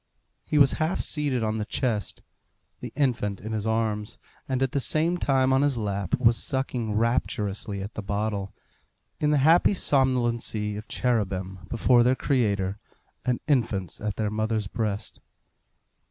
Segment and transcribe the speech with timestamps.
[0.43, 2.23] He was half seated on the chest.
[2.79, 4.17] The infant in his arms,
[4.49, 8.51] and at the same time on his lap, was sucking rapturously at the bottle,
[9.19, 12.79] in the happy somnolency of cherubim before their Creator,
[13.25, 15.19] and infants at their mothers' breast.